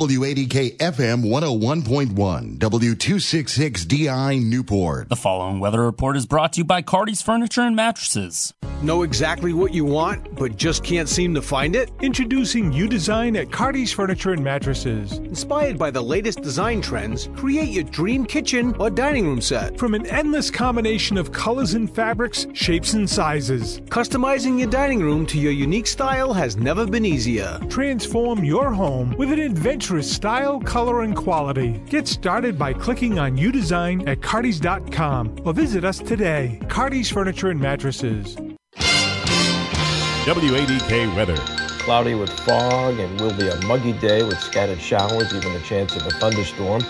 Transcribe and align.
WADK 0.00 0.76
FM 0.78 1.24
101.1, 1.24 2.58
W266DI 2.58 4.44
Newport. 4.44 5.08
The 5.08 5.16
following 5.16 5.58
weather 5.58 5.82
report 5.82 6.16
is 6.16 6.26
brought 6.26 6.52
to 6.54 6.58
you 6.58 6.64
by 6.64 6.82
Cardi's 6.82 7.22
Furniture 7.22 7.62
and 7.62 7.74
Mattresses. 7.74 8.52
Know 8.82 9.04
exactly 9.04 9.54
what 9.54 9.72
you 9.72 9.86
want, 9.86 10.36
but 10.36 10.56
just 10.56 10.84
can't 10.84 11.08
seem 11.08 11.32
to 11.34 11.40
find 11.40 11.74
it? 11.74 11.90
Introducing 12.02 12.70
U 12.72 12.86
Design 12.86 13.34
at 13.36 13.50
Cardi's 13.50 13.90
Furniture 13.90 14.32
and 14.32 14.44
Mattresses. 14.44 15.12
Inspired 15.12 15.78
by 15.78 15.90
the 15.90 16.02
latest 16.02 16.42
design 16.42 16.82
trends, 16.82 17.30
create 17.34 17.70
your 17.70 17.84
dream 17.84 18.26
kitchen 18.26 18.76
or 18.78 18.90
dining 18.90 19.26
room 19.26 19.40
set. 19.40 19.78
From 19.78 19.94
an 19.94 20.04
endless 20.06 20.50
combination 20.50 21.16
of 21.16 21.32
colors 21.32 21.72
and 21.72 21.90
fabrics, 21.90 22.46
shapes 22.52 22.92
and 22.92 23.08
sizes, 23.08 23.80
Customizing 23.86 24.58
your 24.58 24.68
dining 24.68 25.00
room 25.00 25.24
to 25.26 25.38
your 25.38 25.52
unique 25.52 25.86
style 25.86 26.34
has 26.34 26.58
never 26.58 26.86
been 26.86 27.06
easier. 27.06 27.58
transform 27.70 28.44
your 28.44 28.72
home 28.74 29.14
with 29.16 29.32
an 29.32 29.38
adventurous 29.86 30.12
style, 30.12 30.58
color, 30.62 31.02
and 31.02 31.14
quality. 31.14 31.80
Get 31.88 32.08
started 32.08 32.58
by 32.58 32.72
clicking 32.72 33.20
on 33.20 33.36
U 33.36 33.52
Design 33.52 34.08
at 34.08 34.18
Cardis.com 34.18 35.36
or 35.44 35.52
visit 35.52 35.84
us 35.84 36.00
today. 36.00 36.60
Cardi's 36.68 37.08
Furniture 37.08 37.50
and 37.50 37.60
Mattresses. 37.60 38.34
WADK 40.26 41.14
weather. 41.14 41.36
Cloudy 41.84 42.14
with 42.14 42.30
fog 42.30 42.98
and 42.98 43.20
will 43.20 43.36
be 43.36 43.46
a 43.46 43.54
muggy 43.66 43.92
day 43.92 44.24
with 44.24 44.40
scattered 44.40 44.80
showers, 44.80 45.32
even 45.32 45.52
a 45.52 45.60
chance 45.60 45.94
of 45.94 46.04
a 46.04 46.10
thunderstorm. 46.10 46.80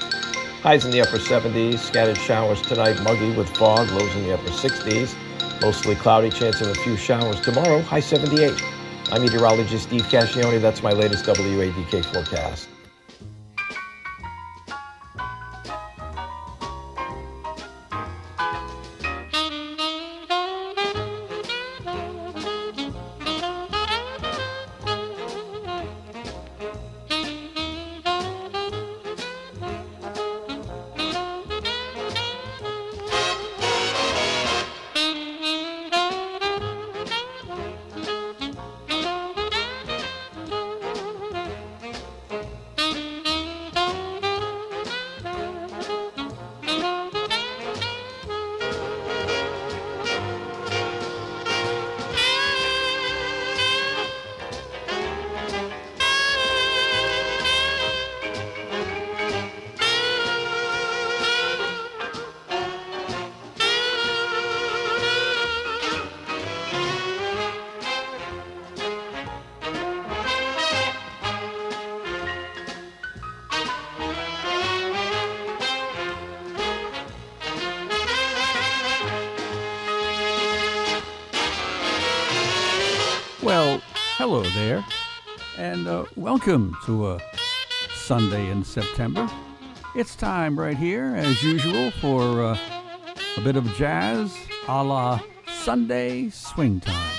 Highs 0.62 0.86
in 0.86 0.91
the 0.91 1.02
upper 1.02 1.19
70s, 1.19 1.80
scattered 1.80 2.16
showers 2.16 2.62
tonight, 2.62 2.98
muggy 3.02 3.30
with 3.36 3.55
fog, 3.58 3.91
lows 3.91 4.16
in 4.16 4.22
the 4.22 4.33
upper 4.33 4.48
60s. 4.48 5.14
Mostly 5.60 5.97
cloudy, 5.97 6.30
chance 6.30 6.62
of 6.62 6.69
a 6.69 6.74
few 6.77 6.97
showers 6.97 7.42
tomorrow, 7.42 7.83
high 7.83 8.00
78. 8.00 8.58
I'm 9.12 9.20
meteorologist 9.20 9.84
Steve 9.84 10.05
Cascione. 10.05 10.62
That's 10.62 10.83
my 10.83 10.92
latest 10.92 11.27
WADK 11.27 12.02
forecast. 12.06 12.70
Uh, 85.96 86.05
welcome 86.17 86.77
to 86.84 87.08
a 87.08 87.20
Sunday 87.95 88.51
in 88.51 88.62
September. 88.62 89.27
It's 89.95 90.14
time 90.14 90.58
right 90.58 90.77
here, 90.77 91.14
as 91.17 91.42
usual, 91.42 91.90
for 91.90 92.45
uh, 92.45 92.58
a 93.39 93.40
bit 93.40 93.57
of 93.57 93.64
jazz 93.77 94.36
a 94.68 94.84
la 94.84 95.20
Sunday 95.46 96.29
swing 96.29 96.80
time. 96.80 97.17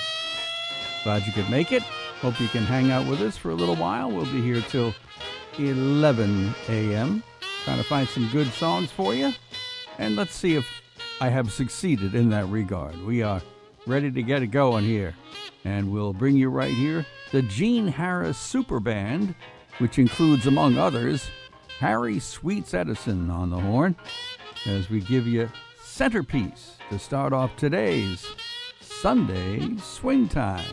Glad 1.03 1.25
you 1.25 1.33
could 1.33 1.49
make 1.49 1.71
it. 1.71 1.81
Hope 2.21 2.39
you 2.39 2.47
can 2.49 2.63
hang 2.63 2.91
out 2.91 3.07
with 3.07 3.19
us 3.21 3.35
for 3.35 3.49
a 3.49 3.55
little 3.55 3.75
while. 3.75 4.11
We'll 4.11 4.25
be 4.25 4.41
here 4.41 4.61
till 4.61 4.93
11 5.57 6.53
a.m. 6.69 7.23
Trying 7.63 7.77
to 7.77 7.83
find 7.83 8.07
some 8.07 8.29
good 8.31 8.47
songs 8.53 8.91
for 8.91 9.15
you. 9.15 9.33
And 9.97 10.15
let's 10.15 10.35
see 10.35 10.55
if 10.55 10.67
I 11.19 11.29
have 11.29 11.51
succeeded 11.51 12.13
in 12.13 12.29
that 12.29 12.47
regard. 12.47 12.95
We 13.03 13.23
are 13.23 13.41
ready 13.87 14.11
to 14.11 14.21
get 14.21 14.43
it 14.43 14.47
going 14.47 14.83
here. 14.83 15.15
And 15.65 15.91
we'll 15.91 16.13
bring 16.13 16.35
you 16.35 16.49
right 16.49 16.73
here 16.73 17.05
the 17.31 17.41
Gene 17.41 17.87
Harris 17.87 18.37
Super 18.37 18.79
Band, 18.79 19.35
which 19.79 19.99
includes, 19.99 20.47
among 20.47 20.77
others, 20.77 21.29
Harry 21.79 22.19
Sweets 22.19 22.73
Edison 22.73 23.29
on 23.29 23.49
the 23.49 23.59
horn, 23.59 23.95
as 24.65 24.89
we 24.89 25.01
give 25.01 25.27
you 25.27 25.49
centerpiece 25.81 26.77
to 26.89 26.97
start 26.97 27.33
off 27.33 27.55
today's 27.55 28.25
Sunday 28.81 29.75
Swing 29.77 30.27
Time. 30.27 30.65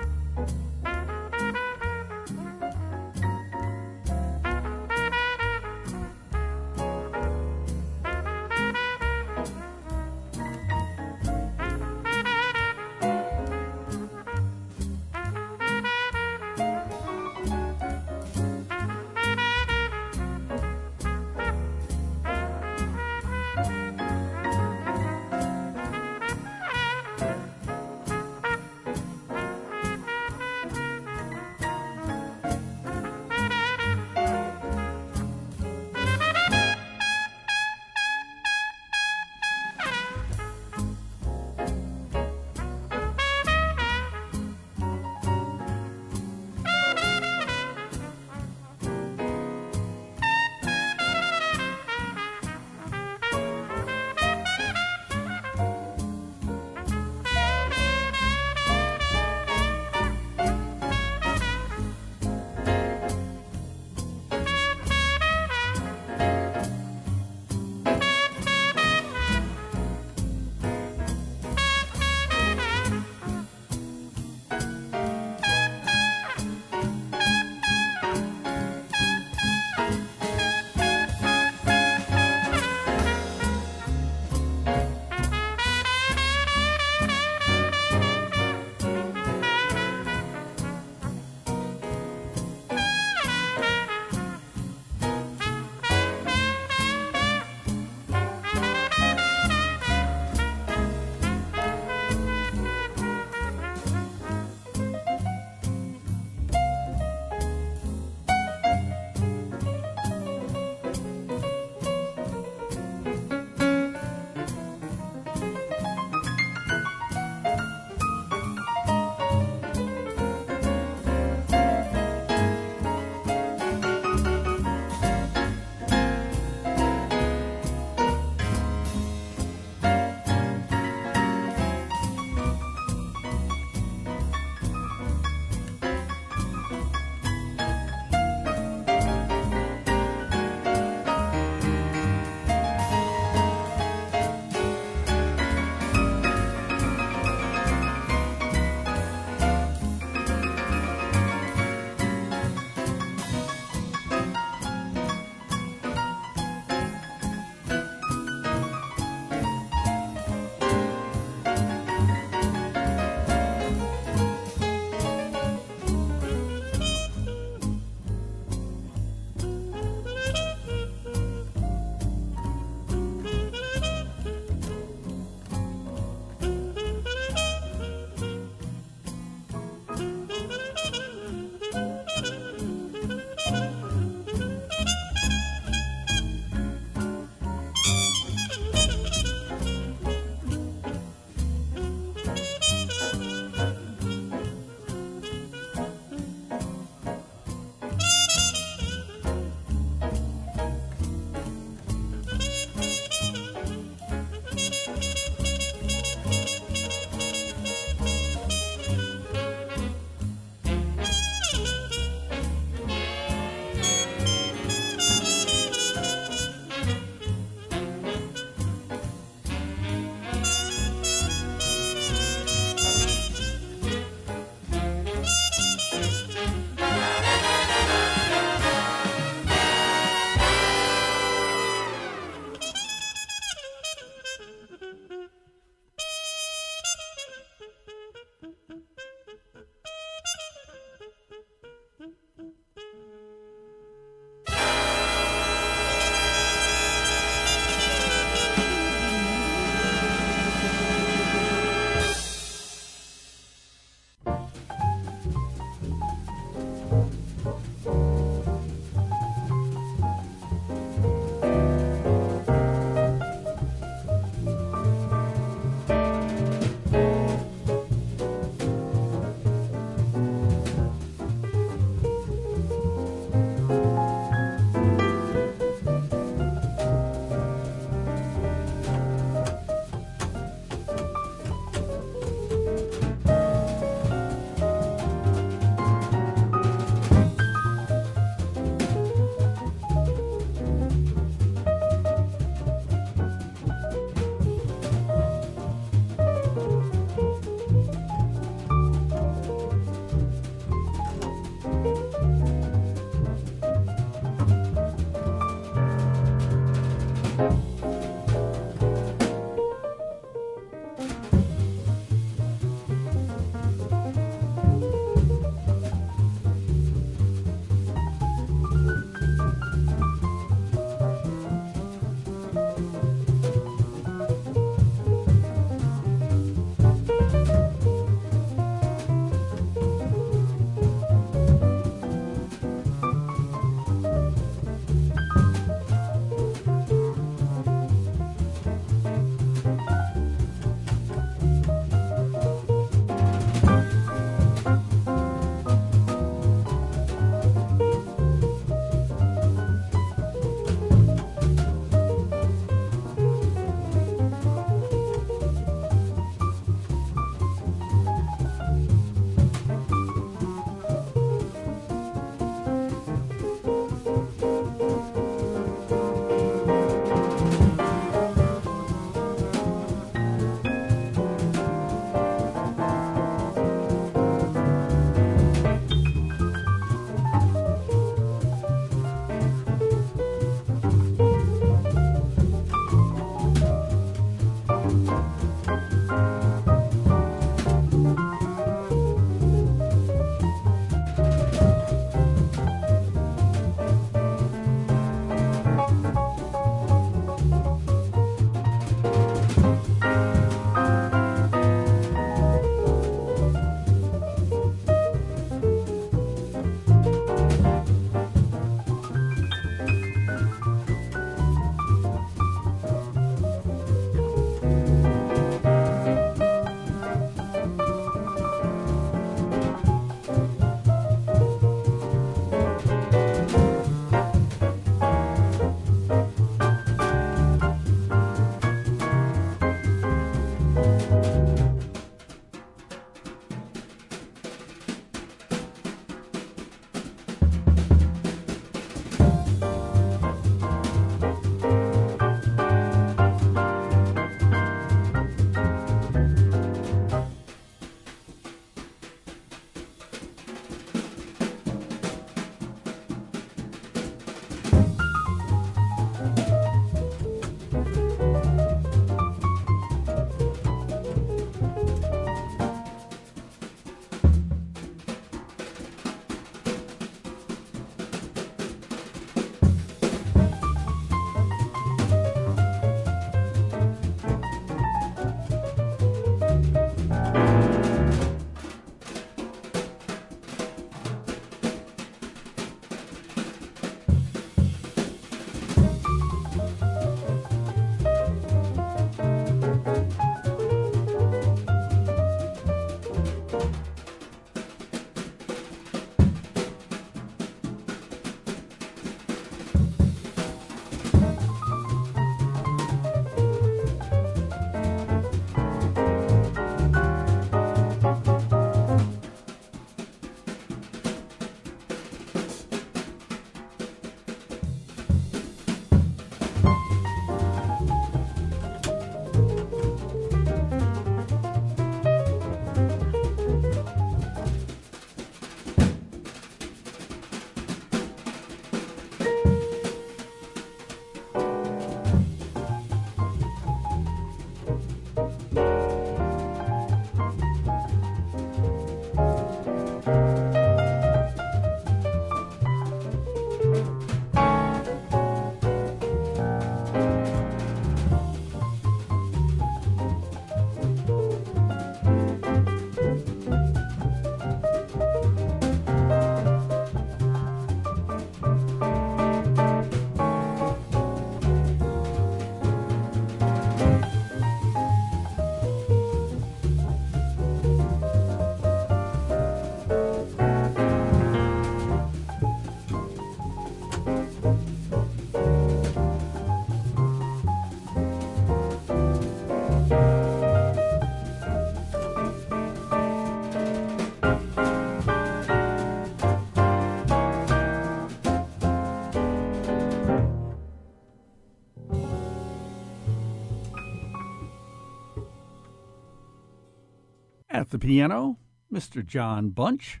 Piano, 597.90 598.38
Mr. 598.72 599.04
John 599.04 599.50
Bunch, 599.50 600.00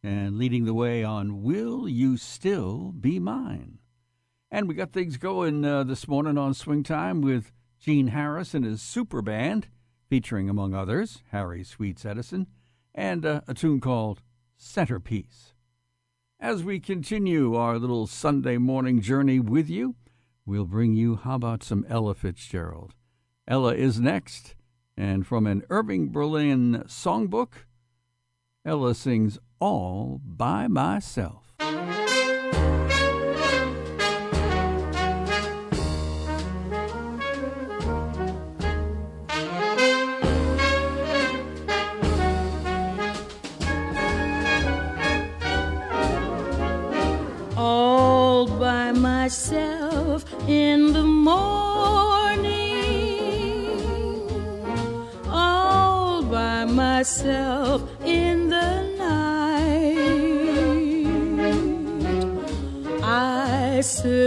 and 0.00 0.38
leading 0.38 0.64
the 0.64 0.72
way 0.72 1.02
on 1.02 1.42
Will 1.42 1.88
You 1.88 2.16
Still 2.16 2.92
Be 2.92 3.18
Mine? 3.18 3.80
And 4.48 4.68
we 4.68 4.76
got 4.76 4.92
things 4.92 5.16
going 5.16 5.64
uh, 5.64 5.82
this 5.82 6.06
morning 6.06 6.38
on 6.38 6.54
Swing 6.54 6.84
Time 6.84 7.20
with 7.20 7.50
Gene 7.80 8.06
Harris 8.06 8.54
and 8.54 8.64
his 8.64 8.80
super 8.80 9.22
band, 9.22 9.66
featuring, 10.08 10.48
among 10.48 10.72
others, 10.72 11.24
Harry 11.32 11.64
Sweets 11.64 12.04
Edison, 12.04 12.46
and 12.94 13.26
uh, 13.26 13.40
a 13.48 13.54
tune 13.54 13.80
called 13.80 14.22
Centerpiece. 14.56 15.52
As 16.38 16.62
we 16.62 16.78
continue 16.78 17.56
our 17.56 17.76
little 17.76 18.06
Sunday 18.06 18.56
morning 18.56 19.00
journey 19.00 19.40
with 19.40 19.68
you, 19.68 19.96
we'll 20.44 20.64
bring 20.64 20.94
you 20.94 21.16
How 21.16 21.34
About 21.34 21.64
Some 21.64 21.84
Ella 21.88 22.14
Fitzgerald? 22.14 22.94
Ella 23.48 23.74
is 23.74 23.98
next, 23.98 24.54
and 24.96 25.26
from 25.26 25.46
an 25.46 25.62
Irving 25.70 26.10
Berlin 26.10 26.84
songbook, 26.86 27.66
Ella 28.64 28.94
sings 28.94 29.38
All 29.60 30.20
by 30.24 30.66
Myself. 30.68 31.45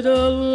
I 0.05 0.48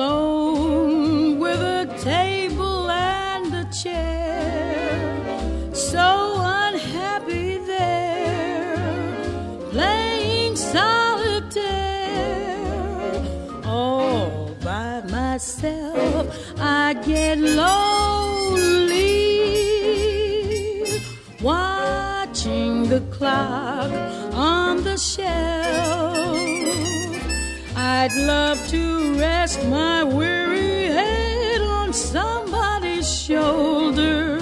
to 28.75 29.19
rest 29.21 29.65
my 29.69 30.03
weary 30.03 30.87
head 30.99 31.61
on 31.61 31.93
somebody's 31.93 33.09
shoulder. 33.09 34.39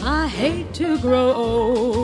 I 0.00 0.26
hate 0.26 0.72
to 0.74 0.98
grow 0.98 1.34
older 1.34 1.95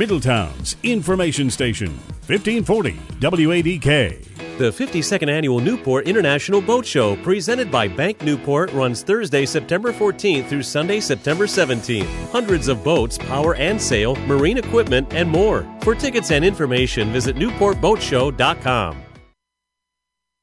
Middletown's 0.00 0.76
information 0.82 1.50
station, 1.50 1.88
1540 2.26 2.92
WADK. 3.20 4.56
The 4.56 4.70
52nd 4.70 5.28
Annual 5.28 5.60
Newport 5.60 6.08
International 6.08 6.62
Boat 6.62 6.86
Show, 6.86 7.16
presented 7.16 7.70
by 7.70 7.86
Bank 7.86 8.22
Newport, 8.22 8.72
runs 8.72 9.02
Thursday, 9.02 9.44
September 9.44 9.92
14th 9.92 10.48
through 10.48 10.62
Sunday, 10.62 11.00
September 11.00 11.44
17th. 11.44 12.30
Hundreds 12.30 12.68
of 12.68 12.82
boats, 12.82 13.18
power 13.18 13.56
and 13.56 13.78
sail, 13.78 14.16
marine 14.24 14.56
equipment, 14.56 15.12
and 15.12 15.28
more. 15.28 15.68
For 15.82 15.94
tickets 15.94 16.30
and 16.30 16.46
information, 16.46 17.12
visit 17.12 17.36
newportboatshow.com. 17.36 19.09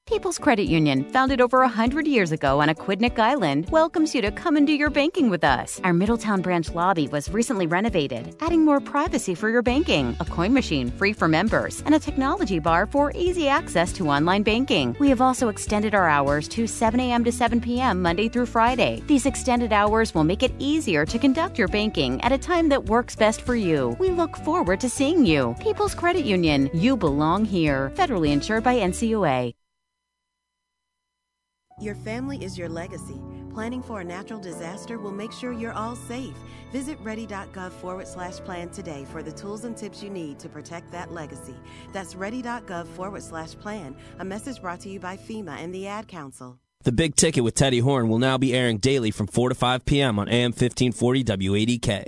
People's 0.07 0.37
Credit 0.37 0.63
Union, 0.63 1.03
founded 1.03 1.41
over 1.41 1.59
100 1.59 2.07
years 2.07 2.31
ago 2.31 2.61
on 2.61 2.69
Aquidneck 2.69 3.19
Island, 3.19 3.69
welcomes 3.71 4.15
you 4.15 4.21
to 4.21 4.31
come 4.31 4.55
and 4.55 4.65
do 4.65 4.71
your 4.71 4.89
banking 4.89 5.29
with 5.29 5.43
us. 5.43 5.81
Our 5.83 5.91
Middletown 5.91 6.41
branch 6.41 6.71
lobby 6.71 7.09
was 7.09 7.27
recently 7.29 7.67
renovated, 7.67 8.33
adding 8.39 8.63
more 8.63 8.79
privacy 8.79 9.35
for 9.35 9.49
your 9.49 9.61
banking, 9.61 10.15
a 10.21 10.25
coin 10.25 10.53
machine 10.53 10.89
free 10.91 11.11
for 11.11 11.27
members, 11.27 11.83
and 11.85 11.93
a 11.93 11.99
technology 11.99 12.57
bar 12.57 12.85
for 12.85 13.11
easy 13.15 13.49
access 13.49 13.91
to 13.93 14.07
online 14.07 14.43
banking. 14.43 14.95
We 14.97 15.09
have 15.09 15.19
also 15.19 15.49
extended 15.49 15.93
our 15.93 16.07
hours 16.07 16.47
to 16.49 16.67
7 16.67 17.01
a.m. 17.01 17.25
to 17.25 17.31
7 17.33 17.59
p.m. 17.59 18.01
Monday 18.01 18.29
through 18.29 18.45
Friday. 18.45 19.03
These 19.07 19.25
extended 19.25 19.73
hours 19.73 20.15
will 20.15 20.23
make 20.23 20.41
it 20.41 20.53
easier 20.57 21.05
to 21.05 21.19
conduct 21.19 21.57
your 21.57 21.67
banking 21.67 22.21
at 22.21 22.31
a 22.31 22.37
time 22.37 22.69
that 22.69 22.85
works 22.85 23.17
best 23.17 23.41
for 23.41 23.57
you. 23.57 23.97
We 23.99 24.11
look 24.11 24.37
forward 24.37 24.79
to 24.79 24.89
seeing 24.89 25.25
you. 25.25 25.53
People's 25.59 25.93
Credit 25.93 26.24
Union, 26.24 26.70
you 26.74 26.96
belong 26.96 27.43
here. 27.43 27.91
Federally 27.96 28.31
insured 28.31 28.63
by 28.63 28.75
NCUA. 28.75 29.53
Your 31.79 31.94
family 31.94 32.44
is 32.44 32.57
your 32.57 32.70
legacy. 32.70 33.22
Planning 33.53 33.83
for 33.83 34.01
a 34.01 34.03
natural 34.03 34.40
disaster 34.40 34.98
will 34.98 35.11
make 35.11 35.31
sure 35.31 35.53
you're 35.53 35.74
all 35.74 35.96
safe. 35.96 36.33
Visit 36.72 36.98
ready.gov 37.03 37.72
forward 37.72 38.07
slash 38.07 38.37
plan 38.37 38.70
today 38.70 39.05
for 39.11 39.22
the 39.22 39.31
tools 39.31 39.63
and 39.63 39.77
tips 39.77 40.01
you 40.01 40.09
need 40.09 40.40
to 40.40 40.50
protect 40.50 40.92
that 40.92 41.11
legacy. 41.11 41.55
That's 41.94 42.16
ready.gov 42.16 42.87
forward 42.87 43.22
slash 43.22 43.53
plan, 43.53 43.96
a 44.18 44.25
message 44.25 44.59
brought 44.59 44.79
to 44.81 44.90
you 44.90 45.00
by 45.00 45.18
FEMA 45.18 45.57
and 45.59 45.74
the 45.74 45.85
Ad 45.85 46.07
Council. 46.07 46.57
The 46.83 46.92
Big 46.92 47.16
Ticket 47.16 47.44
with 47.44 47.53
Teddy 47.53 47.79
Horn 47.79 48.09
will 48.09 48.20
now 48.20 48.40
be 48.40 48.55
airing 48.55 48.79
daily 48.79 49.11
from 49.11 49.27
4 49.27 49.50
to 49.50 49.55
5 49.55 49.85
p.m. 49.85 50.18
on 50.18 50.27
AM 50.29 50.53
1540 50.53 51.24
WADK. 51.25 52.07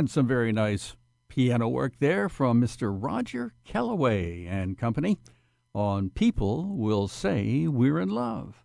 And 0.00 0.08
some 0.08 0.26
very 0.26 0.50
nice 0.50 0.96
piano 1.28 1.68
work 1.68 1.92
there 1.98 2.30
from 2.30 2.58
Mr. 2.58 2.90
Roger 2.90 3.52
Kellaway 3.66 4.46
and 4.48 4.78
company 4.78 5.18
on 5.74 6.08
People 6.08 6.74
Will 6.74 7.06
Say 7.06 7.66
We're 7.68 8.00
in 8.00 8.08
Love. 8.08 8.64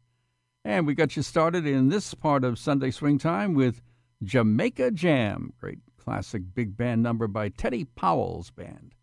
And 0.63 0.87
we 0.87 0.95
got 0.95 1.17
you 1.17 1.23
started 1.23 1.67
in 1.67 1.89
this 1.89 2.13
part 2.13 2.45
of 2.45 2.57
Sunday 2.57 2.89
Swing 2.89 3.17
Time 3.17 3.53
with 3.53 3.81
Jamaica 4.23 4.91
Jam, 4.91 5.51
great 5.59 5.79
classic 5.97 6.43
big 6.53 6.77
band 6.77 7.03
number 7.03 7.27
by 7.27 7.49
Teddy 7.49 7.83
Powell's 7.83 8.49
band. 8.49 8.95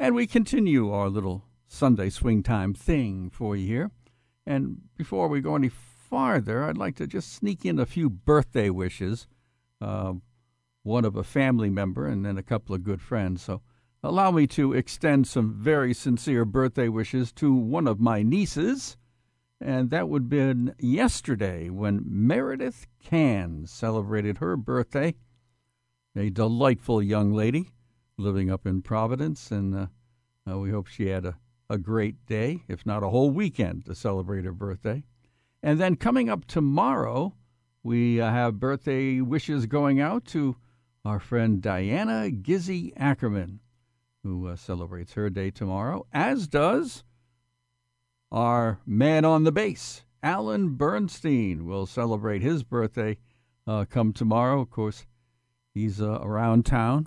And 0.00 0.16
we 0.16 0.26
continue 0.26 0.90
our 0.90 1.08
little 1.08 1.44
Sunday 1.68 2.10
Swing 2.10 2.42
Time 2.42 2.74
thing 2.74 3.30
for 3.30 3.54
you 3.54 3.68
here. 3.68 3.90
And 4.44 4.78
before 4.96 5.28
we 5.28 5.40
go 5.40 5.54
any 5.54 5.68
farther, 5.68 6.64
I'd 6.64 6.76
like 6.76 6.96
to 6.96 7.06
just 7.06 7.32
sneak 7.32 7.64
in 7.64 7.78
a 7.78 7.86
few 7.86 8.10
birthday 8.10 8.68
wishes. 8.68 9.28
Uh, 9.80 10.14
one 10.86 11.04
of 11.04 11.16
a 11.16 11.24
family 11.24 11.68
member, 11.68 12.06
and 12.06 12.24
then 12.24 12.38
a 12.38 12.42
couple 12.42 12.74
of 12.74 12.84
good 12.84 13.02
friends. 13.02 13.42
So 13.42 13.60
allow 14.04 14.30
me 14.30 14.46
to 14.48 14.72
extend 14.72 15.26
some 15.26 15.52
very 15.52 15.92
sincere 15.92 16.44
birthday 16.44 16.88
wishes 16.88 17.32
to 17.32 17.52
one 17.52 17.88
of 17.88 17.98
my 17.98 18.22
nieces. 18.22 18.96
And 19.60 19.90
that 19.90 20.08
would 20.08 20.22
have 20.22 20.28
been 20.28 20.74
yesterday 20.78 21.70
when 21.70 22.04
Meredith 22.06 22.86
Can 23.02 23.66
celebrated 23.66 24.38
her 24.38 24.56
birthday. 24.56 25.16
A 26.14 26.30
delightful 26.30 27.02
young 27.02 27.32
lady 27.32 27.70
living 28.16 28.50
up 28.50 28.64
in 28.66 28.80
Providence, 28.80 29.50
and 29.50 29.74
uh, 29.74 29.86
uh, 30.48 30.58
we 30.58 30.70
hope 30.70 30.86
she 30.86 31.08
had 31.08 31.26
a, 31.26 31.36
a 31.68 31.78
great 31.78 32.24
day, 32.26 32.62
if 32.68 32.86
not 32.86 33.02
a 33.02 33.08
whole 33.08 33.30
weekend, 33.30 33.86
to 33.86 33.94
celebrate 33.94 34.44
her 34.44 34.52
birthday. 34.52 35.02
And 35.62 35.80
then 35.80 35.96
coming 35.96 36.30
up 36.30 36.46
tomorrow, 36.46 37.34
we 37.82 38.20
uh, 38.20 38.30
have 38.30 38.60
birthday 38.60 39.20
wishes 39.20 39.66
going 39.66 40.00
out 40.00 40.24
to 40.26 40.56
our 41.06 41.20
friend 41.20 41.62
Diana 41.62 42.32
Gizzy 42.32 42.92
Ackerman, 42.96 43.60
who 44.24 44.48
uh, 44.48 44.56
celebrates 44.56 45.12
her 45.12 45.30
day 45.30 45.52
tomorrow, 45.52 46.04
as 46.12 46.48
does 46.48 47.04
our 48.32 48.80
man 48.84 49.24
on 49.24 49.44
the 49.44 49.52
bass, 49.52 50.02
Alan 50.20 50.70
Bernstein, 50.70 51.64
will 51.64 51.86
celebrate 51.86 52.42
his 52.42 52.64
birthday 52.64 53.18
uh, 53.68 53.84
come 53.88 54.12
tomorrow. 54.12 54.60
Of 54.60 54.70
course, 54.70 55.06
he's 55.72 56.02
uh, 56.02 56.18
around 56.22 56.66
town 56.66 57.06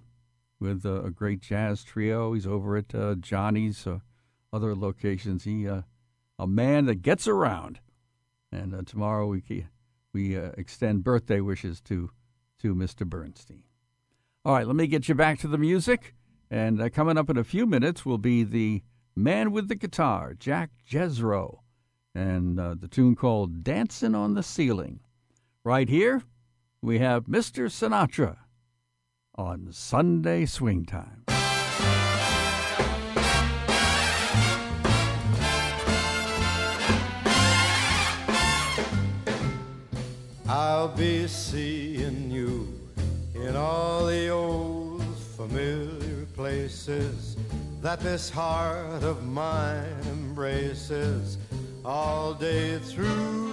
with 0.61 0.85
uh, 0.85 1.03
a 1.03 1.11
great 1.11 1.41
jazz 1.41 1.83
trio. 1.83 2.31
He's 2.33 2.47
over 2.47 2.77
at 2.77 2.95
uh, 2.95 3.15
Johnny's, 3.15 3.85
uh, 3.85 3.99
other 4.53 4.75
locations. 4.75 5.43
He 5.43 5.65
a 5.65 5.83
man 6.47 6.85
that 6.85 7.01
gets 7.01 7.27
around. 7.27 7.81
And 8.49 8.87
tomorrow 8.87 9.27
we 9.27 9.67
we 10.13 10.37
extend 10.37 11.03
birthday 11.03 11.41
wishes 11.41 11.81
to 11.81 12.11
to 12.59 12.73
Mr. 12.73 13.05
Bernstein. 13.05 13.63
All 14.49 14.55
right, 14.55 14.65
let 14.65 14.75
me 14.75 14.87
get 14.87 15.07
you 15.07 15.13
back 15.13 15.37
to 15.41 15.47
the 15.47 15.59
music. 15.59 16.15
And 16.49 16.81
uh, 16.81 16.89
coming 16.89 17.19
up 17.19 17.29
in 17.29 17.37
a 17.37 17.43
few 17.43 17.67
minutes 17.67 18.03
will 18.03 18.17
be 18.17 18.43
the 18.43 18.81
man 19.15 19.51
with 19.51 19.67
the 19.67 19.75
guitar, 19.75 20.33
Jack 20.33 20.71
Jezzro, 20.89 21.59
and 22.15 22.59
uh, 22.59 22.73
the 22.73 22.87
tune 22.87 23.15
called 23.15 23.63
Dancing 23.63 24.15
on 24.15 24.33
the 24.33 24.41
Ceiling. 24.41 25.01
Right 25.63 25.87
here, 25.87 26.23
we 26.81 26.97
have 26.97 27.25
Mr. 27.25 27.69
Sinatra 27.69 28.37
on 29.35 29.67
Sunday 29.71 30.47
Swing 30.47 30.83
Time. 30.83 31.25
I'll 40.47 40.87
be 40.87 41.27
seeing 41.27 41.88
in 43.49 43.55
all 43.55 44.05
the 44.05 44.29
old 44.29 45.03
familiar 45.35 46.25
places 46.35 47.35
that 47.81 47.99
this 47.99 48.29
heart 48.29 49.01
of 49.01 49.25
mine 49.25 50.01
embraces 50.11 51.39
all 51.83 52.35
day 52.35 52.77
through. 52.77 53.51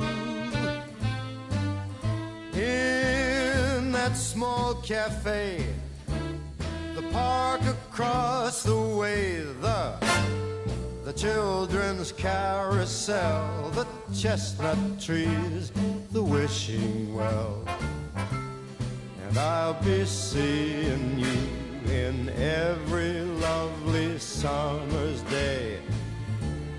In 2.53 3.91
that 3.93 4.13
small 4.15 4.75
cafe, 4.83 5.65
the 6.95 7.03
park 7.11 7.63
across 7.63 8.63
the 8.65 8.79
way, 8.79 9.41
the 9.63 9.95
the 11.05 11.13
children's 11.13 12.13
carousel, 12.13 13.71
the 13.71 13.87
chestnut 14.13 14.77
trees, 15.01 15.73
the 16.11 16.23
wishing 16.23 17.15
well. 17.15 17.65
And 19.29 19.39
I'll 19.39 19.75
be 19.83 20.05
seeing 20.05 21.19
you 21.19 21.37
in 21.93 22.29
every 22.39 23.21
lovely 23.23 24.19
summer's 24.19 25.21
day. 25.23 25.79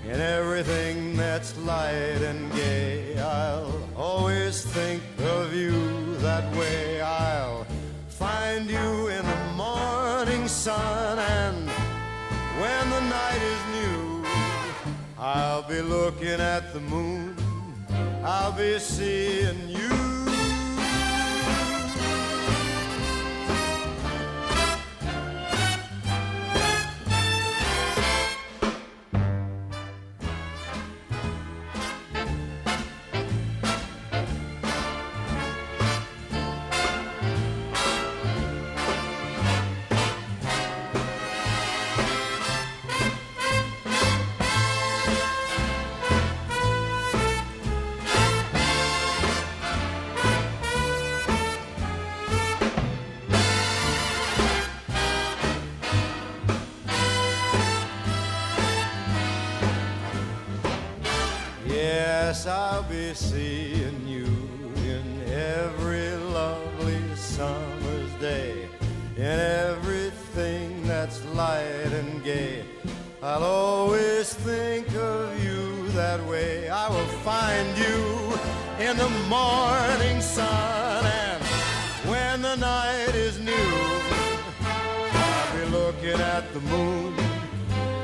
In 0.04 0.18
everything 0.18 1.14
that's 1.14 1.56
light 1.58 2.22
and 2.22 2.50
gay, 2.52 3.18
I'll 3.18 3.86
always 3.94 4.64
think 4.64 5.02
of 5.20 5.52
you 5.52 6.16
that 6.20 6.50
way. 6.56 7.02
I'll 7.02 7.66
find 8.08 8.70
you 8.70 9.08
in 9.08 9.24
the 9.26 9.52
morning 9.54 10.48
sun, 10.48 11.18
and 11.18 11.68
when 12.60 12.90
the 12.90 13.00
night 13.00 13.42
is 13.54 13.62
new, 13.76 14.24
I'll 15.18 15.68
be 15.68 15.82
looking 15.82 16.40
at 16.40 16.72
the 16.72 16.80
moon. 16.80 17.36
I'll 18.24 18.52
be 18.52 18.78
seeing 18.78 19.68
you. 19.68 20.17
I'll 62.48 62.82
be 62.84 63.12
seeing 63.12 64.08
you 64.08 64.24
in 64.94 65.22
every 65.30 66.16
lovely 66.16 67.14
summer's 67.14 68.12
day, 68.20 68.68
in 69.16 69.38
everything 69.70 70.86
that's 70.86 71.22
light 71.26 71.92
and 71.92 72.24
gay. 72.24 72.64
I'll 73.22 73.44
always 73.44 74.32
think 74.32 74.88
of 74.94 75.44
you 75.44 75.88
that 75.88 76.24
way. 76.24 76.70
I 76.70 76.88
will 76.88 77.12
find 77.22 77.68
you 77.76 78.38
in 78.80 78.96
the 78.96 79.10
morning 79.28 80.22
sun, 80.22 81.04
and 81.04 81.42
when 82.08 82.40
the 82.40 82.56
night 82.56 83.14
is 83.14 83.38
new, 83.40 84.00
I'll 85.12 85.56
be 85.58 85.64
looking 85.66 86.20
at 86.20 86.50
the 86.54 86.60
moon, 86.60 87.14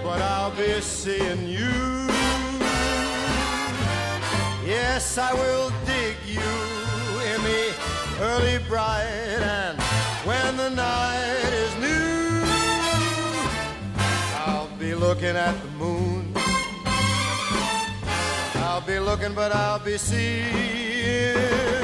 but 0.03 0.21
I'll 0.21 0.55
be 0.55 0.81
seeing 0.83 1.49
you. 1.49 1.94
Yes, 4.95 5.19
I 5.19 5.35
will 5.35 5.73
dig 5.85 6.17
you 6.25 6.53
in 7.33 7.43
the 7.43 7.75
early 8.21 8.59
bright 8.69 9.41
and 9.43 9.77
when 10.23 10.57
the 10.57 10.71
night 10.71 11.51
is 11.65 11.75
new, 11.83 12.45
I'll 14.47 14.69
be 14.79 14.95
looking 14.95 15.35
at 15.35 15.61
the 15.61 15.69
moon. 15.71 16.33
I'll 18.55 18.83
be 18.83 19.01
looking, 19.01 19.35
but 19.35 19.51
I'll 19.51 19.81
be 19.81 19.99
seeing 19.99 21.84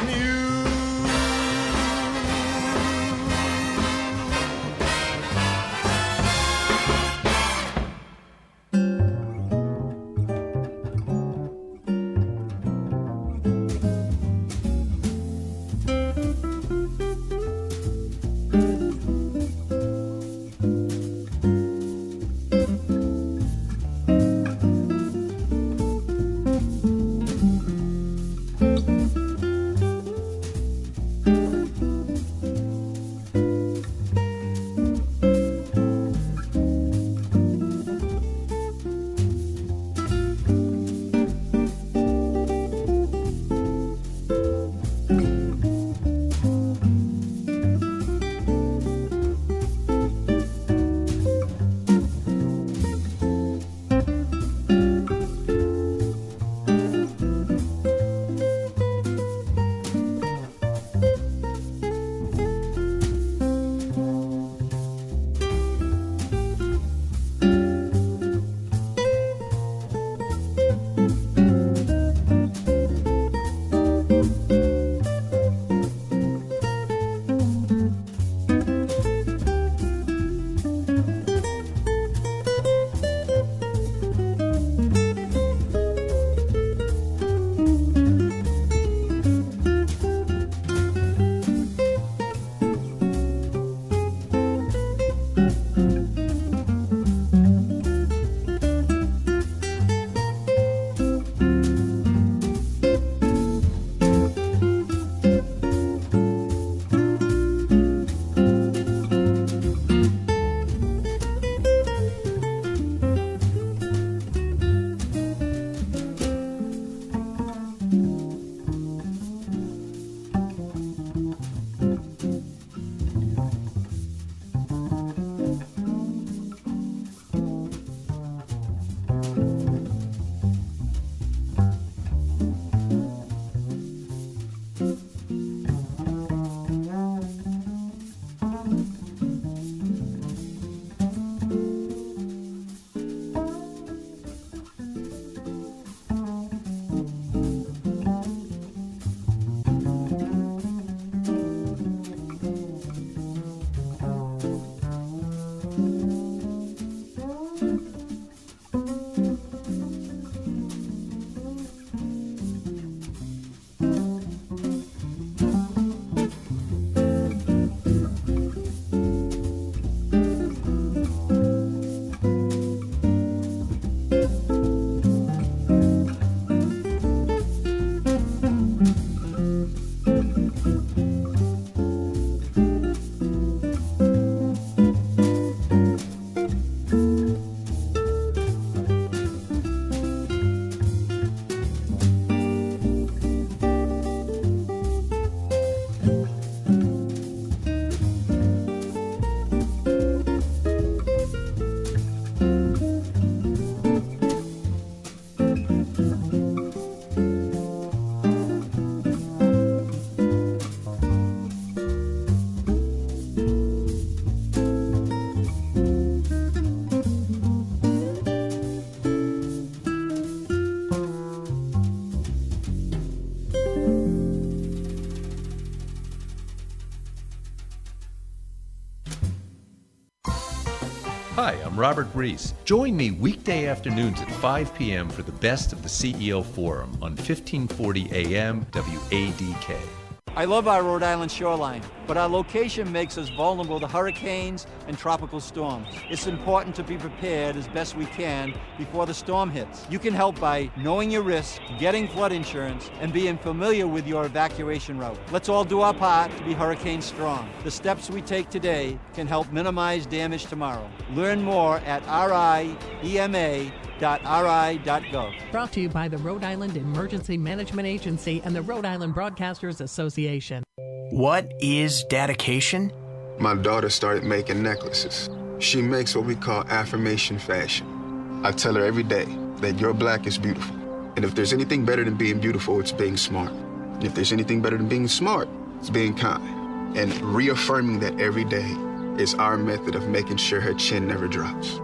Robert 231.81 232.09
Reese. 232.13 232.53
Join 232.67 232.95
me 232.95 233.11
weekday 233.11 233.67
afternoons 233.67 234.21
at 234.21 234.31
5 234.33 234.75
p.m. 234.75 235.09
for 235.09 235.23
the 235.23 235.33
best 235.33 235.73
of 235.73 235.83
the 235.83 235.89
CEO 235.89 236.45
Forum 236.45 236.91
on 237.01 237.17
1540 237.17 238.11
AM 238.13 238.67
WADK. 238.67 240.10
I 240.37 240.45
love 240.45 240.69
our 240.69 240.85
Rhode 240.85 241.03
Island 241.03 241.33
shoreline, 241.33 241.83
but 242.07 242.17
our 242.17 242.29
location 242.29 242.91
makes 242.93 243.19
us 243.19 243.29
vulnerable 243.31 243.81
to 243.81 243.89
hurricanes 243.89 244.65
and 244.87 244.97
tropical 244.97 245.41
storms. 245.41 245.89
It's 246.09 246.29
important 246.29 246.77
to 246.77 246.85
be 246.85 246.97
prepared 246.97 247.57
as 247.57 247.67
best 247.67 247.97
we 247.97 248.07
can 248.07 248.55
before 248.79 249.07
the 249.07 249.15
storm 249.15 249.51
hits. 249.51 249.87
You 249.91 249.99
can 249.99 250.15
help 250.15 250.39
by 250.39 250.71
knowing 250.77 251.11
your 251.11 251.23
risks, 251.23 251.59
getting 251.81 252.07
flood 252.07 252.31
insurance, 252.31 252.93
and 253.01 253.13
being 253.13 253.39
familiar 253.39 253.89
with 253.89 254.07
your 254.07 254.25
evacuation 254.25 254.99
route. 254.99 255.19
Let's 255.33 255.49
all 255.49 255.65
do 255.65 255.81
our 255.81 255.95
part 255.95 256.35
to 256.37 256.45
be 256.45 256.55
hurricane 256.55 257.03
strong. 257.03 257.51
The 257.65 257.71
steps 257.73 258.09
we 258.09 258.23
take 258.23 258.51
today 258.51 259.01
can 259.15 259.27
help 259.27 259.53
minimize 259.53 260.07
damage 260.07 260.47
tomorrow. 260.47 260.89
Learn 261.13 261.43
more 261.43 261.79
at 261.79 262.05
RIEMA 262.05 263.73
ri.gov. 264.01 265.35
Brought 265.53 265.73
to 265.73 265.81
you 265.81 265.89
by 265.89 266.09
the 266.09 266.19
Rhode 266.19 266.45
Island 266.45 266.77
Emergency 266.77 267.37
Management 267.37 267.87
Agency 267.87 268.41
and 268.45 268.55
the 268.55 268.63
Rhode 268.63 268.85
Island 268.85 269.15
Broadcasters 269.15 269.81
Association. 269.81 270.63
What 271.11 271.53
is 271.61 272.05
dedication? 272.05 272.93
My 273.39 273.55
daughter 273.55 273.89
started 273.89 274.23
making 274.23 274.63
necklaces. 274.63 275.29
She 275.59 275.83
makes 275.83 276.15
what 276.15 276.25
we 276.25 276.37
call 276.37 276.65
affirmation 276.69 277.39
fashion. 277.39 278.41
I 278.45 278.53
tell 278.53 278.75
her 278.75 278.85
every 278.85 279.03
day 279.03 279.27
that 279.57 279.79
your 279.79 279.93
black 279.93 280.27
is 280.27 280.39
beautiful. 280.39 280.77
And 281.17 281.25
if 281.25 281.35
there's 281.35 281.53
anything 281.53 281.85
better 281.85 282.05
than 282.05 282.15
being 282.15 282.41
beautiful, 282.41 282.81
it's 282.81 282.93
being 282.93 283.17
smart. 283.17 283.51
And 283.51 284.05
if 284.05 284.15
there's 284.15 284.33
anything 284.33 284.63
better 284.63 284.79
than 284.79 284.89
being 284.89 285.09
smart, 285.09 285.49
it's 285.79 285.91
being 285.91 286.15
kind. 286.15 286.97
And 286.97 287.13
reaffirming 287.21 288.01
that 288.01 288.21
every 288.21 288.45
day 288.45 288.75
is 289.19 289.35
our 289.35 289.57
method 289.57 289.95
of 289.95 290.09
making 290.09 290.39
sure 290.39 290.61
her 290.61 290.75
chin 290.75 291.09
never 291.09 291.29
drops. 291.29 291.79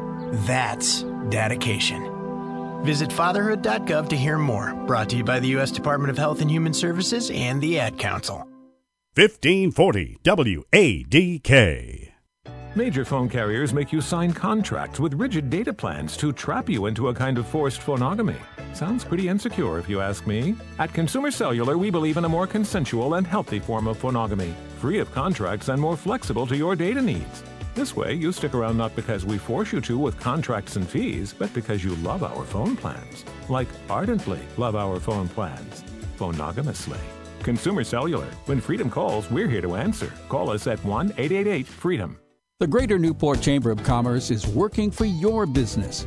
That's 0.47 1.03
dedication. 1.31 2.83
Visit 2.85 3.13
fatherhood.gov 3.13 4.09
to 4.09 4.17
hear 4.17 4.39
more. 4.39 4.75
Brought 4.87 5.11
to 5.11 5.17
you 5.17 5.25
by 5.25 5.41
the 5.41 5.49
U.S. 5.49 5.71
Department 5.71 6.11
of 6.11 6.19
Health 6.19 6.41
and 6.41 6.51
Human 6.51 6.73
Services 6.73 7.31
and 7.31 7.61
the 7.61 7.79
Ad 7.79 7.99
Council. 7.99 8.39
1540 9.15 10.19
WADK. 10.25 12.13
Major 12.77 13.07
phone 13.07 13.31
carriers 13.31 13.73
make 13.73 13.91
you 13.91 14.03
sign 14.03 14.35
contracts 14.35 15.01
with 15.01 15.15
rigid 15.15 15.49
data 15.49 15.73
plans 15.73 16.15
to 16.19 16.31
trap 16.31 16.69
you 16.69 16.85
into 16.85 17.09
a 17.09 17.15
kind 17.15 17.39
of 17.39 17.47
forced 17.47 17.81
phonogamy. 17.81 18.37
Sounds 18.75 19.03
pretty 19.03 19.29
insecure, 19.29 19.79
if 19.79 19.89
you 19.89 20.03
ask 20.03 20.27
me. 20.27 20.55
At 20.79 20.93
Consumer 20.93 21.31
Cellular, 21.31 21.79
we 21.79 21.91
believe 21.91 22.19
in 22.19 22.27
a 22.27 22.29
more 22.29 22.47
consensual 22.47 23.15
and 23.15 23.27
healthy 23.27 23.59
form 23.59 23.87
of 23.87 23.99
phonogamy, 23.99 24.53
free 24.79 24.99
of 24.99 25.11
contracts 25.11 25.71
and 25.71 25.81
more 25.81 25.97
flexible 25.97 26.47
to 26.47 26.55
your 26.55 26.77
data 26.77 27.01
needs. 27.01 27.43
This 27.77 27.95
way, 27.95 28.15
you 28.15 28.33
stick 28.33 28.55
around 28.55 28.79
not 28.79 28.97
because 28.97 29.27
we 29.27 29.37
force 29.37 29.71
you 29.71 29.83
to 29.83 29.99
with 29.99 30.19
contracts 30.19 30.77
and 30.77 30.89
fees, 30.89 31.35
but 31.39 31.53
because 31.53 31.85
you 31.85 31.95
love 31.97 32.23
our 32.23 32.43
phone 32.43 32.75
plans. 32.75 33.27
Like 33.51 33.69
ardently 33.91 34.41
love 34.57 34.75
our 34.75 34.99
phone 34.99 35.29
plans. 35.29 35.85
Phonogamously. 36.17 36.97
Consumer 37.43 37.85
Cellular. 37.85 38.29
When 38.47 38.63
freedom 38.63 38.89
calls, 38.89 39.31
we're 39.31 39.47
here 39.47 39.61
to 39.61 39.77
answer. 39.77 40.11
Call 40.31 40.49
us 40.49 40.67
at 40.67 40.83
1 40.87 41.13
888 41.19 41.67
freedom. 41.67 42.19
The 42.61 42.67
Greater 42.67 42.99
Newport 42.99 43.43
Chamber 43.43 43.71
of 43.71 43.85
Commerce 43.85 44.31
is 44.31 44.47
working 44.47 44.91
for 44.91 45.05
your 45.05 45.45
business. 45.45 46.07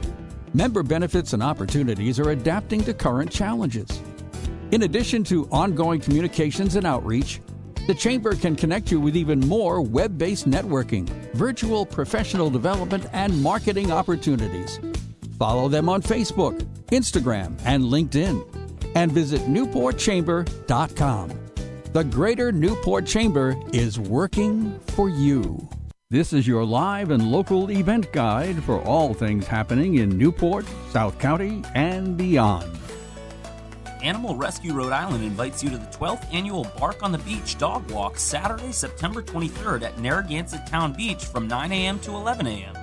Member 0.56 0.82
benefits 0.82 1.34
and 1.34 1.44
opportunities 1.44 2.20
are 2.20 2.32
adapting 2.32 2.84
to 2.86 2.96
current 2.96 3.32
challenges. 3.32 4.02
In 4.72 4.82
addition 4.82 5.24
to 5.26 5.48
ongoing 5.52 6.02
communications 6.02 6.76
and 6.76 6.88
outreach, 6.88 7.42
the 7.90 7.96
Chamber 7.96 8.36
can 8.36 8.56
connect 8.56 8.92
you 8.92 9.00
with 9.00 9.18
even 9.18 9.40
more 9.40 9.82
web 9.82 10.16
based 10.16 10.48
networking, 10.48 11.10
virtual 11.34 11.88
professional 11.88 12.52
development, 12.52 13.08
and 13.14 13.42
marketing 13.42 13.92
opportunities. 13.92 14.80
Follow 15.40 15.68
them 15.68 15.90
on 15.90 16.04
Facebook, 16.04 16.62
Instagram, 16.92 17.60
and 17.66 17.84
LinkedIn. 17.84 18.46
And 18.94 19.12
visit 19.12 19.42
NewportChamber.com. 19.42 21.32
The 21.92 22.04
Greater 22.04 22.52
Newport 22.52 23.08
Chamber 23.08 23.60
is 23.74 24.00
working 24.00 24.80
for 24.90 25.10
you. 25.10 25.68
This 26.12 26.32
is 26.32 26.48
your 26.48 26.66
live 26.66 27.10
and 27.10 27.32
local 27.32 27.72
event 27.72 28.12
guide 28.14 28.64
for 28.66 28.84
all 28.84 29.16
things 29.16 29.48
happening 29.48 29.96
in 29.96 30.16
Newport, 30.16 30.68
South 30.92 31.18
County, 31.18 31.64
and 31.74 32.16
beyond. 32.16 32.70
Animal 34.02 34.36
Rescue 34.36 34.74
Rhode 34.74 34.94
Island 34.94 35.24
invites 35.24 35.64
you 35.64 35.70
to 35.70 35.78
the 35.78 35.86
12th 35.88 36.34
annual 36.34 36.66
Bark 36.78 37.04
on 37.04 37.12
the 37.12 37.18
Beach 37.20 37.58
Dog 37.58 37.90
Walk 37.92 38.18
Saturday, 38.18 38.72
September 38.72 39.22
23rd 39.22 39.84
at 39.84 40.00
Narragansett 40.00 40.66
Town 40.68 40.94
Beach 40.94 41.26
from 41.26 41.48
9 41.48 41.72
a.m. 41.72 42.00
to 42.00 42.12
11 42.12 42.48
a.m. 42.48 42.76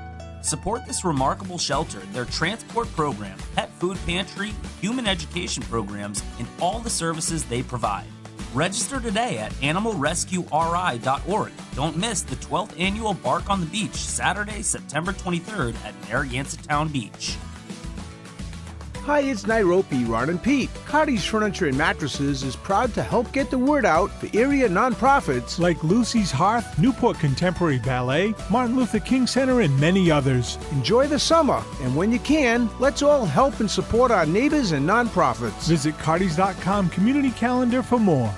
Support 0.43 0.87
this 0.87 1.05
remarkable 1.05 1.59
shelter, 1.59 2.01
their 2.13 2.27
transport 2.27 2.89
program, 2.95 3.39
pet 3.55 3.71
food 3.79 3.99
pantry, 4.05 4.53
human 4.81 5.07
education 5.07 5.63
programs, 5.65 6.23
and 6.39 6.47
all 6.61 6.81
the 6.81 6.91
services 6.91 7.45
they 7.45 7.63
provide. 7.63 8.07
Register 8.55 9.01
today 9.01 9.39
at 9.39 9.53
animalrescueri.org. 9.55 11.53
Don't 11.75 11.97
miss 11.97 12.23
the 12.23 12.37
12th 12.37 12.79
annual 12.79 13.15
Bark 13.15 13.51
on 13.51 13.61
the 13.61 13.67
Beach 13.67 13.97
Saturday, 13.97 14.63
September 14.63 15.13
23rd 15.13 15.75
at 15.85 15.95
Narragansett 16.09 16.63
Town 16.63 16.89
Beach. 16.89 17.37
Hi, 19.07 19.21
it's 19.21 19.47
Nairobi, 19.47 20.03
Ron 20.03 20.31
and 20.31 20.43
Pete. 20.43 20.69
Cardi's 20.85 21.25
Furniture 21.25 21.69
and 21.69 21.79
Mattresses 21.79 22.43
is 22.43 22.57
proud 22.57 22.93
to 22.95 23.05
help 23.05 23.31
get 23.31 23.53
the 23.53 23.57
word 23.57 23.85
out 23.85 24.11
for 24.11 24.29
area 24.37 24.69
nonprofits 24.69 25.61
like 25.61 25.85
Lucy's 25.85 26.33
Hearth, 26.33 26.77
Newport 26.77 27.17
Contemporary 27.21 27.79
Ballet, 27.79 28.35
Martin 28.51 28.75
Luther 28.75 28.99
King 28.99 29.29
Center, 29.29 29.61
and 29.61 29.79
many 29.79 30.11
others. 30.11 30.59
Enjoy 30.73 31.07
the 31.07 31.21
summer, 31.21 31.63
and 31.83 31.95
when 31.95 32.11
you 32.11 32.19
can, 32.19 32.69
let's 32.81 33.01
all 33.01 33.25
help 33.25 33.61
and 33.61 33.71
support 33.71 34.11
our 34.11 34.27
neighbors 34.27 34.73
and 34.73 34.89
nonprofits. 34.89 35.69
Visit 35.69 35.97
Cardis.com 35.99 36.89
community 36.89 37.31
calendar 37.31 37.85
for 37.85 38.01
more. 38.01 38.35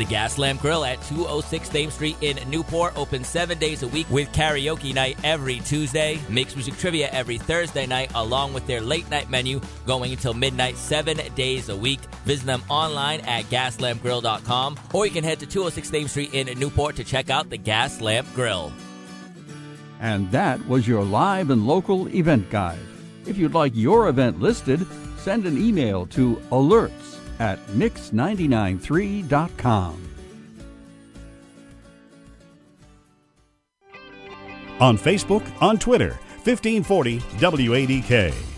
The 0.00 0.06
Gas 0.06 0.38
Lamp 0.38 0.62
Grill 0.62 0.86
at 0.86 1.02
206 1.02 1.68
Thames 1.68 1.92
Street 1.92 2.16
in 2.22 2.38
Newport 2.48 2.96
opens 2.96 3.28
seven 3.28 3.58
days 3.58 3.82
a 3.82 3.88
week 3.88 4.08
with 4.08 4.32
karaoke 4.32 4.94
night 4.94 5.18
every 5.24 5.60
Tuesday, 5.60 6.18
mixed 6.30 6.56
music 6.56 6.78
trivia 6.78 7.10
every 7.10 7.36
Thursday 7.36 7.84
night, 7.84 8.10
along 8.14 8.54
with 8.54 8.66
their 8.66 8.80
late 8.80 9.10
night 9.10 9.28
menu 9.28 9.60
going 9.84 10.10
until 10.10 10.32
midnight 10.32 10.78
seven 10.78 11.18
days 11.34 11.68
a 11.68 11.76
week. 11.76 12.00
Visit 12.24 12.46
them 12.46 12.62
online 12.70 13.20
at 13.26 13.44
gaslampgrill.com 13.50 14.78
or 14.94 15.04
you 15.04 15.12
can 15.12 15.22
head 15.22 15.38
to 15.40 15.46
206 15.46 15.90
Thames 15.90 16.10
Street 16.12 16.32
in 16.32 16.58
Newport 16.58 16.96
to 16.96 17.04
check 17.04 17.28
out 17.28 17.50
the 17.50 17.58
Gas 17.58 18.00
Lamp 18.00 18.26
Grill. 18.34 18.72
And 20.00 20.30
that 20.30 20.66
was 20.66 20.88
your 20.88 21.04
live 21.04 21.50
and 21.50 21.66
local 21.66 22.08
event 22.08 22.48
guide. 22.48 22.78
If 23.26 23.36
you'd 23.36 23.52
like 23.52 23.72
your 23.74 24.08
event 24.08 24.40
listed, 24.40 24.86
send 25.18 25.44
an 25.44 25.58
email 25.58 26.06
to 26.06 26.36
alerts 26.50 27.19
at 27.40 27.58
mix993.com. 27.68 30.06
On 34.78 34.96
Facebook, 34.96 35.42
on 35.60 35.78
Twitter, 35.78 36.12
1540 36.44 37.18
WADK. 37.18 38.49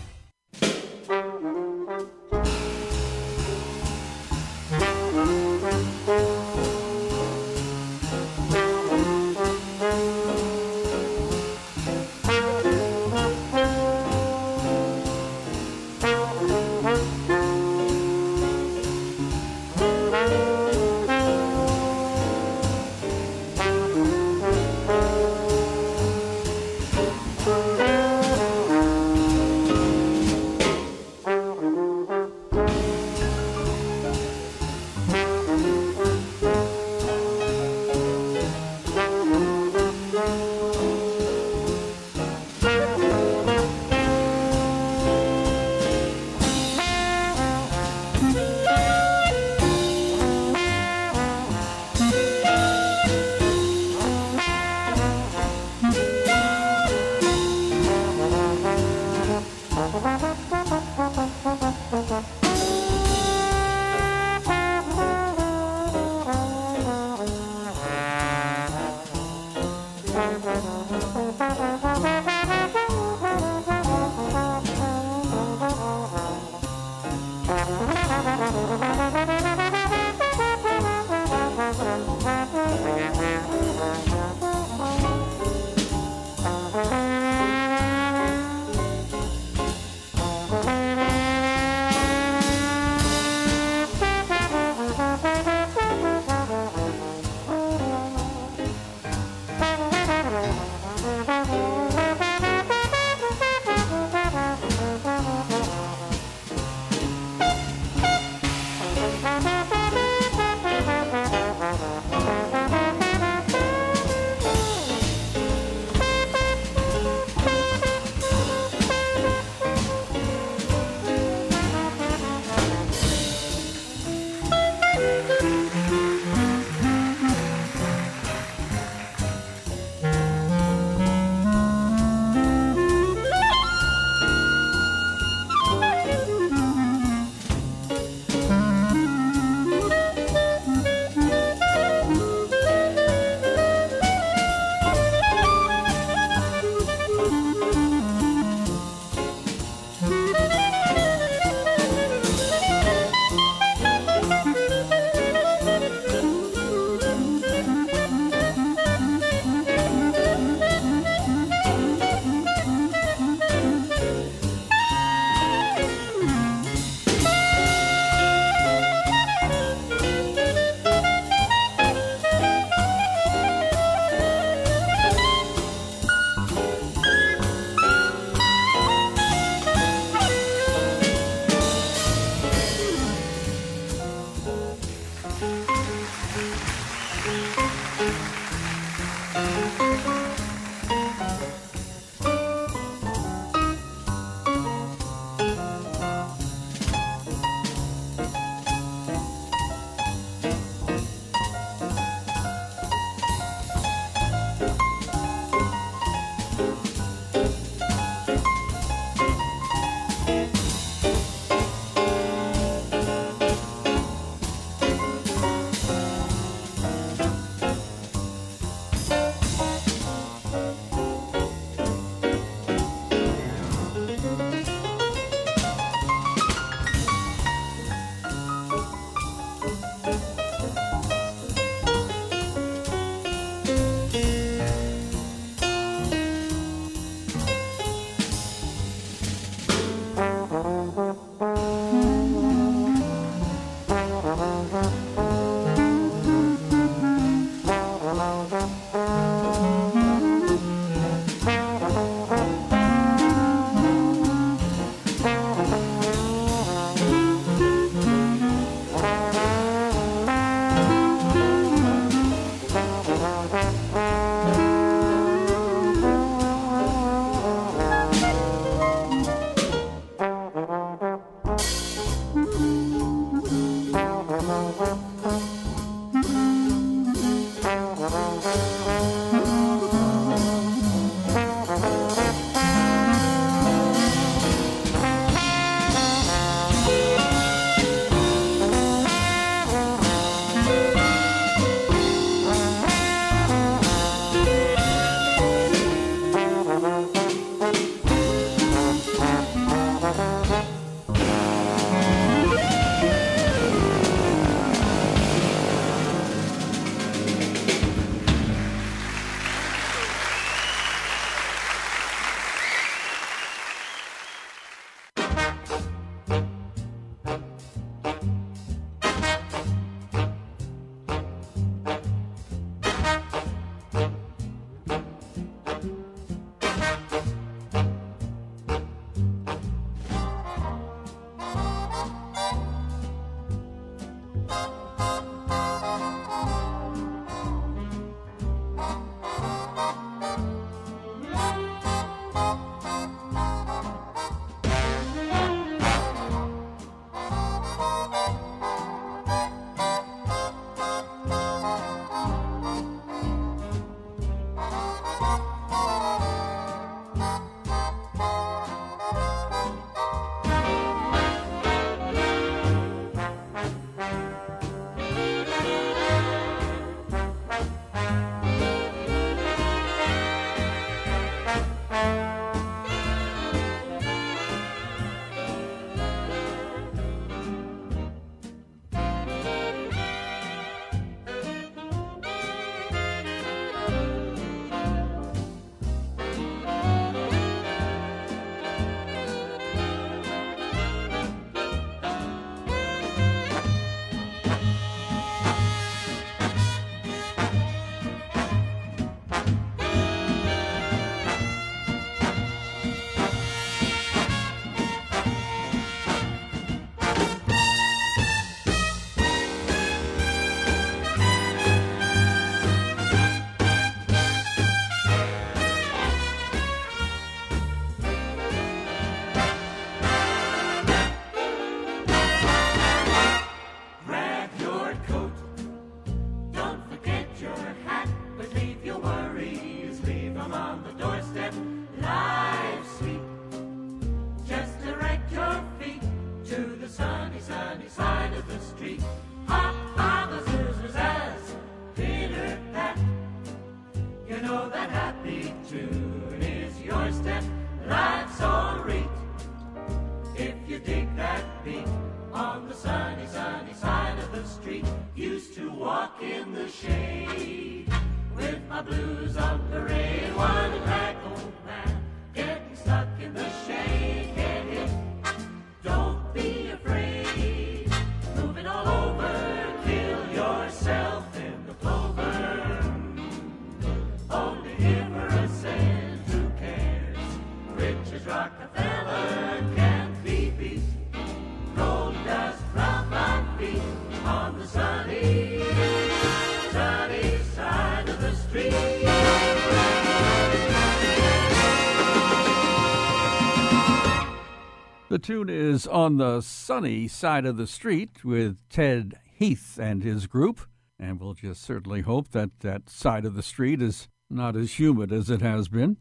Tune 495.23 495.47
is 495.47 495.87
On 495.87 496.17
the 496.17 496.41
Sunny 496.41 497.07
Side 497.07 497.45
of 497.45 497.55
the 497.55 497.65
Street 497.65 498.25
with 498.25 498.57
Ted 498.67 499.13
Heath 499.23 499.79
and 499.81 500.03
his 500.03 500.27
group. 500.27 500.67
And 500.99 501.17
we'll 501.17 501.33
just 501.33 501.63
certainly 501.63 502.01
hope 502.01 502.31
that 502.31 502.59
that 502.59 502.89
side 502.89 503.23
of 503.23 503.33
the 503.33 503.41
street 503.41 503.81
is 503.81 504.09
not 504.29 504.57
as 504.57 504.77
humid 504.77 505.13
as 505.13 505.29
it 505.29 505.41
has 505.41 505.69
been. 505.69 505.95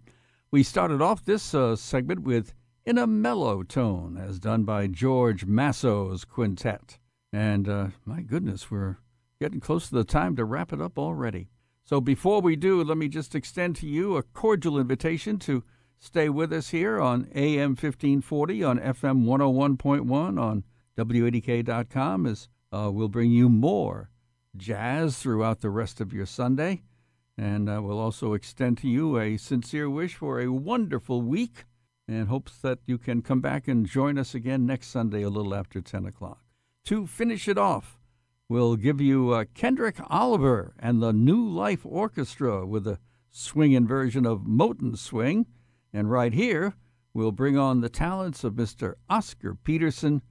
We 0.51 0.65
started 0.65 1.01
off 1.01 1.25
this 1.25 1.55
uh, 1.55 1.77
segment 1.77 2.23
with 2.23 2.53
In 2.85 2.99
a 2.99 3.07
Mellow 3.07 3.63
Tone, 3.63 4.17
as 4.17 4.41
done 4.41 4.65
by 4.65 4.89
George 4.89 5.45
Masso's 5.45 6.25
quintet. 6.25 6.99
And 7.33 7.69
uh, 7.69 7.87
my 8.05 8.23
goodness, 8.23 8.73
we're 8.73 8.97
getting 9.41 9.61
close 9.61 9.89
to 9.89 9.95
the 9.95 10.05
time 10.05 10.35
to 10.35 10.45
wrap 10.45 10.73
it 10.73 10.81
up 10.81 10.99
already. 10.99 11.49
So 11.85 12.01
before 12.01 12.41
we 12.41 12.57
do, 12.57 12.83
let 12.83 12.99
me 12.99 13.07
just 13.07 13.37
extend 13.37 13.77
to 13.77 13.87
you 13.87 14.17
a 14.17 14.25
cordial 14.25 14.81
invitation 14.81 15.39
to 15.41 15.63
stay 16.03 16.29
with 16.29 16.53
us 16.53 16.71
here 16.71 17.01
on 17.01 17.29
AM 17.33 17.71
1540, 17.71 18.65
on 18.65 18.79
FM 18.81 19.25
101.1, 19.25 20.41
on 20.41 20.65
WADK.com, 20.99 22.27
as 22.27 22.49
uh, 22.73 22.91
we'll 22.93 23.09
bring 23.09 23.31
you 23.31 23.49
more 23.49 24.11
jazz 24.57 25.19
throughout 25.19 25.61
the 25.61 25.71
rest 25.71 26.01
of 26.01 26.13
your 26.13 26.27
Sunday. 26.27 26.83
And 27.39 27.71
uh, 27.71 27.81
we'll 27.81 28.01
also 28.01 28.35
extend 28.35 28.79
to 28.79 28.89
you 28.89 29.17
a 29.17 29.37
sincere 29.37 29.89
wish 29.89 30.17
for 30.17 30.41
a 30.41 30.51
wonderful 30.51 31.23
week 31.23 31.67
and 32.09 32.27
hopes 32.27 32.59
that 32.59 32.81
you 32.85 32.99
can 32.99 33.23
come 33.23 33.41
back 33.41 33.69
and 33.69 33.87
join 33.87 34.19
us 34.19 34.35
again 34.35 34.67
next 34.67 34.89
Sunday 34.89 35.23
a 35.23 35.31
little 35.31 35.55
after 35.55 35.81
10 35.81 36.05
o'clock. 36.05 36.41
To 36.87 37.07
finish 37.07 37.47
it 37.47 37.57
off, 37.57 38.01
we'll 38.49 38.75
give 38.75 39.01
you 39.01 39.31
uh, 39.31 39.45
Kendrick 39.55 39.99
Oliver 40.11 40.75
and 40.81 41.01
the 41.01 41.13
New 41.13 41.49
Life 41.49 41.87
Orchestra 41.87 42.67
with 42.67 42.89
a 42.89 42.99
swinging 43.31 43.87
version 43.87 44.27
of 44.27 44.41
Moten 44.41 44.99
Swing. 44.99 45.47
And 45.93 46.11
right 46.11 46.33
here, 46.33 46.75
we'll 47.13 47.33
bring 47.33 47.59
on 47.59 47.81
the 47.81 47.89
talents 47.89 48.45
of 48.45 48.55
Mr. 48.55 48.95
Oscar 49.11 49.55
Peterson 49.55 50.23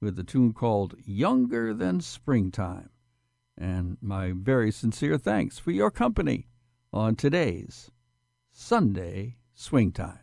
with 0.00 0.18
a 0.18 0.24
tune 0.24 0.52
called 0.52 0.94
Younger 1.04 1.74
Than 1.74 2.00
Springtime. 2.00 2.90
And 3.58 3.98
my 4.00 4.32
very 4.34 4.70
sincere 4.70 5.18
thanks 5.18 5.58
for 5.58 5.72
your 5.72 5.90
company 5.90 6.48
on 6.92 7.16
today's 7.16 7.90
Sunday 8.50 9.36
Swing 9.54 9.92
Time. 9.92 10.19